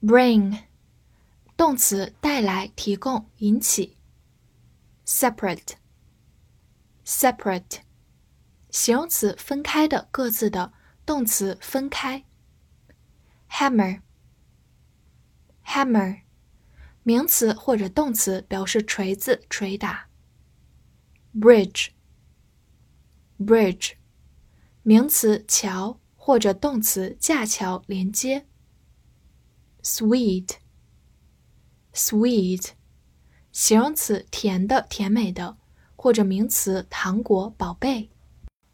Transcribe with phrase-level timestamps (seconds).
[0.00, 0.62] Bring，
[1.56, 3.96] 动词带来、提供、引起。
[5.04, 7.80] Separate，separate，
[8.70, 10.72] 形容词分开的、各自的，
[11.04, 12.24] 动词分开。
[13.50, 16.20] Hammer，hammer。
[17.02, 20.08] 名词或者动词表示锤子、捶打。
[21.34, 23.94] Bridge，bridge，
[24.82, 28.46] 名词桥或者动词架桥、连接。
[29.87, 32.69] Sweet，sweet，
[33.51, 35.57] 形容词甜的、甜美的，
[35.95, 38.11] 或者名词糖果、宝贝。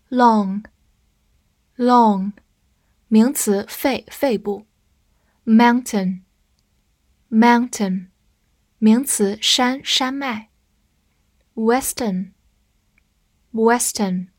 [0.10, 2.34] Long，long，
[3.08, 4.66] 名词肺、肺部。
[5.46, 8.10] Mountain，mountain。
[8.82, 10.52] 名词山山脉，
[11.54, 14.30] Western，Western，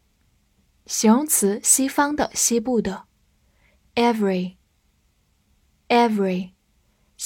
[0.87, 3.05] 形容词西方的西部的，
[3.95, 4.55] Every，Every，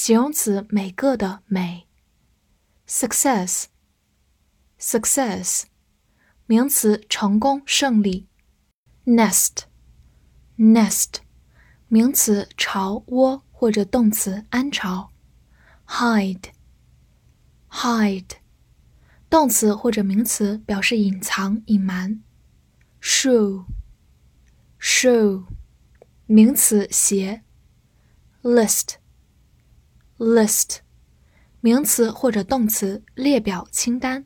[0.02, 1.86] 形容词每个的每
[2.88, 5.64] ，Success，Success，
[6.46, 8.30] 名词成功胜利
[9.06, 11.16] ，Nest，Nest，
[11.90, 15.12] 名词巢窝或者动词安巢
[15.86, 16.52] ，Hide。
[17.70, 18.38] hide，
[19.30, 22.24] 动词或者名词表示隐藏、隐瞒。
[23.02, 23.66] shoe，shoe，
[26.26, 27.44] 名词鞋。
[28.42, 28.92] list
[30.20, 30.80] List，
[31.62, 34.26] 名词或者动词列表、清单。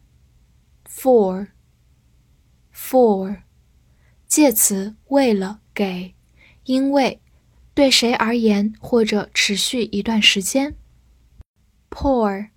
[0.90, 1.54] for，for，
[4.26, 6.16] 介词为了、给、
[6.64, 7.22] 因为、
[7.76, 10.76] 对谁而言或者持续一段时间。
[11.92, 12.50] pour。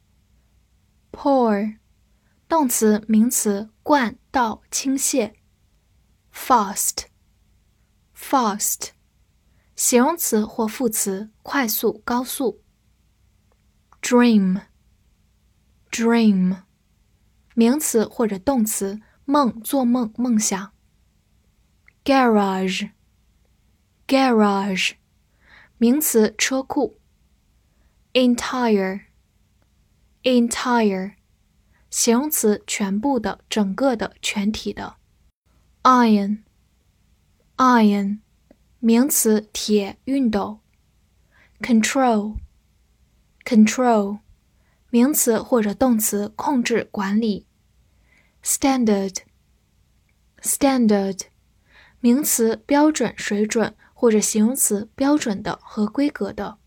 [1.12, 1.76] pour，
[2.48, 5.34] 动词、名词，灌、倒、倾泻。
[6.32, 7.02] fast，fast，
[9.74, 12.62] 形容词或副词，快速、高速。
[14.05, 16.63] dream，dream，
[17.55, 20.73] 名词或者动词，梦、做梦、梦想。
[22.03, 24.93] garage，garage，
[25.77, 26.97] 名词，车库。
[28.13, 31.13] entire。entire，
[31.89, 34.97] 形容词，全部的、整个的、全体的。
[35.81, 36.39] iron，iron，
[38.79, 40.59] 名词，铁、熨斗。
[43.45, 44.19] control，control，
[44.89, 47.47] 名词或者动词，控制、管理。
[48.43, 51.21] standard，standard，
[51.99, 56.57] 名词，标准、水准，或者形容词，标准的、合规格的。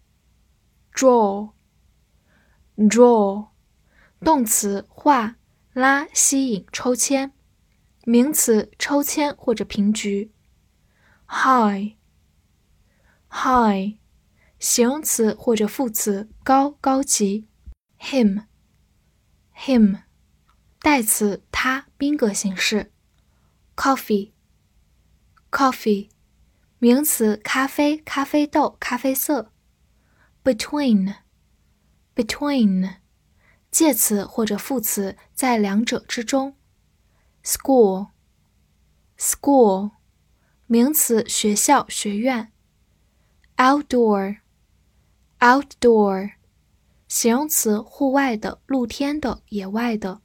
[0.93, 3.49] draw。draw，
[4.21, 5.37] 动词画、
[5.73, 7.33] 拉、吸引、抽签；
[8.05, 10.31] 名词抽签或者平局。
[11.29, 11.97] high，high，
[14.59, 17.47] 形容词或者副词高、高级。
[18.00, 20.02] him，him，
[20.80, 22.92] 代词他，宾格形式。
[23.75, 26.09] coffee，coffee，
[26.78, 29.52] 名词咖啡、咖啡豆、咖啡色。
[30.44, 31.16] between。
[32.16, 32.96] between，
[33.72, 36.58] 介词或者副词在两者之中。
[37.46, 39.92] school，school，
[40.66, 42.52] 名词学校、学院
[43.56, 44.40] ，outdoor。
[45.41, 46.33] outdoor，outdoor，
[47.09, 50.21] 形容词户外的、露天的、野外的。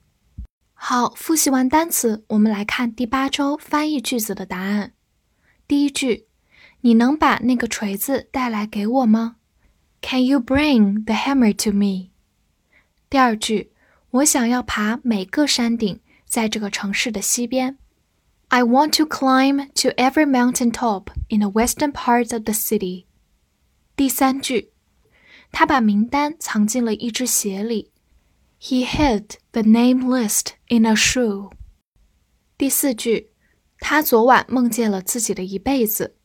[0.74, 4.94] 好，复习完单词，我们来看第八周翻译句子的答案。
[5.68, 6.28] 第一句，
[6.82, 9.36] 你能把那个锤子带来给我吗？
[10.02, 12.12] Can you bring the hammer to me？
[13.10, 13.74] 第二句，
[14.12, 17.78] 我想要爬每个山顶，在这个城市的西边。
[18.48, 23.06] I want to climb to every mountain top in the western part of the city。
[23.96, 24.72] 第三句，
[25.57, 27.93] 他把名单藏进了一只鞋里。
[28.61, 31.53] He hid the name list in a shoe。
[32.59, 33.31] 第四句，
[33.79, 36.17] 他昨晚梦见了自己的一辈子。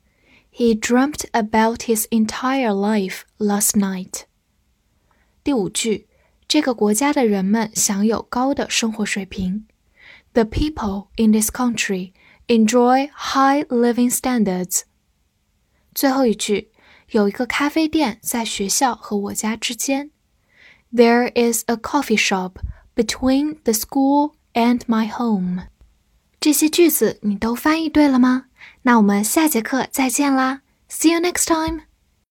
[0.52, 4.24] He dreamt about his entire life last night。
[5.44, 6.08] 第五句，
[6.48, 9.68] 这个国家的人们享有高的生活水平。
[10.34, 12.14] The people in this country
[12.48, 14.82] enjoy high living standards。
[15.94, 16.72] 最后一句，
[17.12, 20.12] 有一个咖啡店在学校和我家之间。
[20.94, 22.54] There is a coffee shop
[22.96, 25.68] between the school and my home。
[26.40, 28.46] 这些句子你都翻译对了吗？
[28.84, 31.89] 那我们下节课再见啦！See you next time.